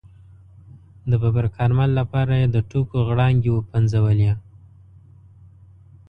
د 1.09 1.11
ببرک 1.23 1.51
کارمل 1.57 1.89
لپاره 1.99 2.33
یې 2.41 2.47
د 2.51 2.57
ټوکو 2.69 2.97
غړانګې 3.07 3.51
وپنځولې. 3.53 4.31